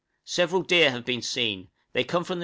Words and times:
Several 0.25 0.63
deer 0.63 0.89
have 0.89 1.05
been 1.05 1.21
seen; 1.21 1.69
they 1.93 2.03
come 2.03 2.23
from 2.23 2.39
the 2.39 2.39
N. 2.39 2.39